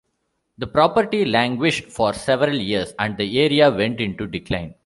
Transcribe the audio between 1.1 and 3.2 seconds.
languished for several years and